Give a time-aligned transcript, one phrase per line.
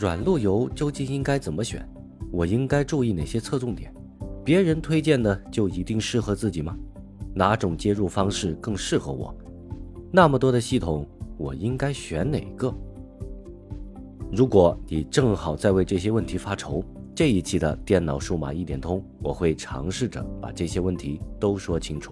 [0.00, 1.86] 软路由究竟应该怎么选？
[2.32, 3.92] 我应该注意哪些侧重点？
[4.42, 6.74] 别人推荐的就一定适合自己吗？
[7.34, 9.36] 哪种接入方式更适合我？
[10.10, 12.74] 那么多的系统，我应该选哪个？
[14.32, 16.82] 如果你正好在为这些问题发愁，
[17.14, 22.10] 这一期的电脑数码一点通，我会尝试着把这些问题都说清楚。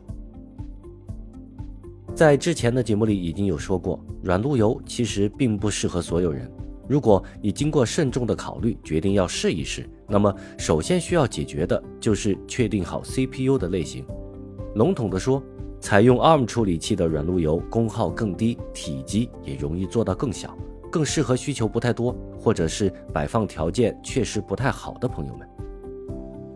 [2.14, 6.52] 在之前的节目里已经有说过，软路由其实并不适合所有人。
[6.88, 14.04] 如果你经过慎重的考虑，决定要试一试，那么首先需要解决的就是确定好 CPU 的类型。
[14.74, 15.42] 笼统的说，
[15.80, 20.56] 采用 ARM 处理器的软路由功耗更低，体积也容易做到更小。
[20.90, 25.46] 更适合需求不太多，或者是摆放条件确实不太好的朋友们。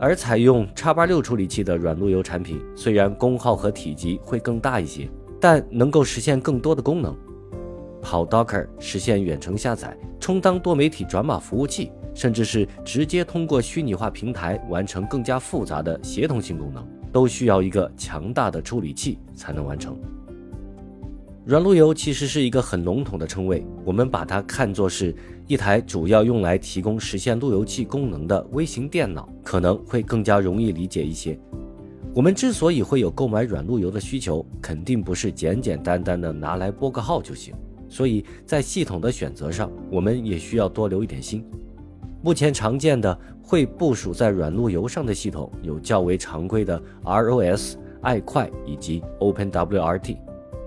[0.01, 5.07] 而采用 x 八六处理器的软路由产品，虽然功耗和体积会更大一些，
[5.39, 7.15] 但能够实现更多的功能，
[8.01, 19.99] 跑 Docker 实现远程下载，充当多媒体转码服务器，甚至是直接通过虚拟化平台完成更加复杂的协同性功能，都需要一个强大的处理器才能完成。
[21.45, 25.13] 软路由其实是一个很笼统的称谓，我们把它看作是
[25.49, 31.37] 一台主要用来提供实现路由器功能的微型电脑，可能会更加容易理解一些。
[32.15, 37.53] 我们之所以会有购买软路由的需求，肯定不是简简单单的拿来拨个号就行，
[37.93, 41.45] 所以在系统的选择上，我们也需要多留一点心。
[42.23, 50.17] 目前常见的会部署在软路由上的系统，有较为常规的 ROS、爱快以及 OpenWRT。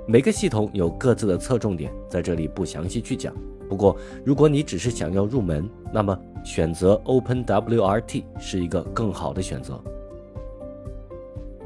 [0.08, 3.34] 每个系统有各自的侧重点，在这里不详细去讲。
[3.68, 9.84] 不过，如果你只是想要入门，那么选择 OpenWRT 是一个更好的选择。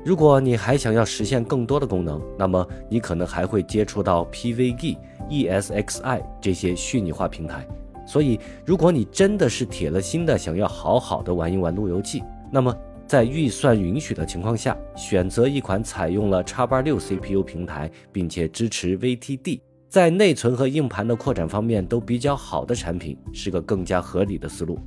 [0.10, 4.98] 如果你还想要实现更多的功能，那么你可能还会接触到 PVG、
[5.30, 7.64] ESXi 这些虚拟化平台。
[8.08, 12.76] 所以，如果你真的是铁了心的想要好好的玩一玩路由器，那么。
[13.06, 24.80] 在预算允许的情况下，选择一款采用了 x 八六 CPU 平台，并且支持 VTD，在内存和硬盘的扩展方面都比较好的产品，是个更加合理的思路。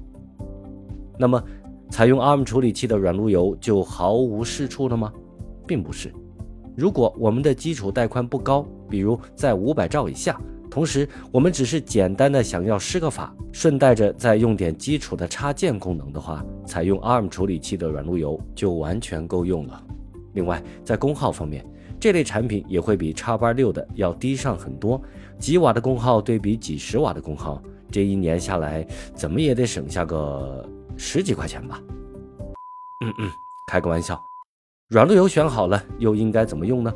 [1.16, 1.40] 那么，
[1.92, 5.12] 采用 ARM 处理器的软路由就毫无是处了吗？
[5.66, 6.10] 并不是。
[6.74, 10.40] 如果我们的基础带宽不高，比如在五百兆以下。
[10.70, 19.84] 同时，我们只是简单的想要施个法，顺带着再用点基础的插件功能的话，采用 ARM 处理器的软路由就完全够用了。
[20.32, 21.62] 另外，在功耗方面，
[22.00, 24.98] 这类产品也会比 x 八六的要低上很多，
[25.38, 28.82] 几瓦的功耗对比几十瓦的功耗，这一年下来
[29.14, 30.66] 怎么也得省下个
[30.96, 31.80] 十几块钱吧。
[33.04, 33.30] 嗯嗯，
[33.66, 34.20] 开个玩笑。
[34.88, 36.92] 软路由选好了，又应该怎么用呢？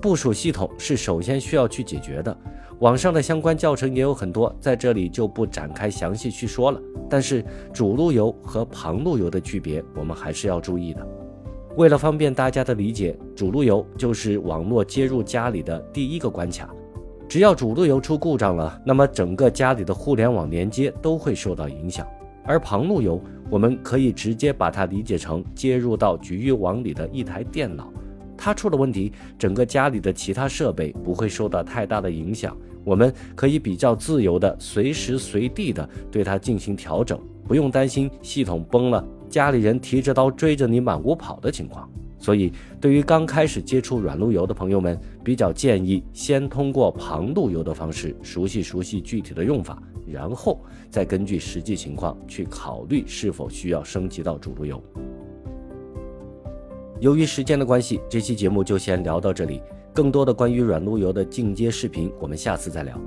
[0.00, 2.36] 部署系统是首先需要去解决的，
[2.78, 6.80] 网上的相关教程也有很多，在这里就不展开详细去说了。
[7.10, 11.04] 但是主路由和旁路由的区别，我们还是要注意的。
[11.76, 16.68] 为了方便大家的理解，主路由就是网络接入家里的第一个关卡，
[17.28, 22.06] 只要主路由出故障了，那么整个家里的互联网连接都会受到影响。
[22.44, 23.20] 而旁路由，
[23.50, 27.92] 我们可以直接把它理解成接入到局域网里的一台电脑。
[28.36, 32.56] 它出了问题，整个家里的其他设备不会受到太大的影响。
[32.84, 41.90] 我们可以比较自由的、随时随地的对它进行调整，不用担心系统崩了，家里人提着刀追着你满屋跑的情况。
[42.18, 54.82] 所以，对于刚开始接触软路由的朋友们，比较建议先通过旁路由的方式熟悉熟悉具体的用法，然后再根据实际情况去考虑是否需要升级到主路由。
[57.00, 59.62] 由于时间的关系，这期节目就先聊到这里。
[59.94, 63.00] 更多的关于软路由的进阶视频，我们下次再聊。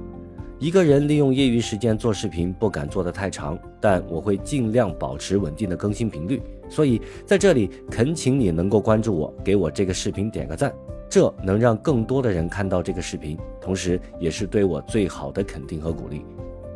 [0.61, 6.39] 一个人利用业余时间做视频，不敢做得太长，但我会尽量保持稳定的更新频率。
[6.69, 10.72] 所以在这里恳请你能够关注我，给我这个视频点个赞，
[11.09, 16.23] 这能让更多的人看到这个视频，同时也是对我最好的肯定和鼓励。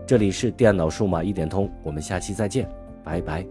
[0.07, 2.67] 这里是电脑数码一点通，我们下期再见，
[3.03, 3.45] 拜拜。